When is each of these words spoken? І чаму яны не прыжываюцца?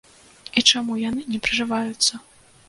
І 0.61 0.63
чаму 0.71 0.95
яны 1.09 1.21
не 1.35 1.41
прыжываюцца? 1.49 2.13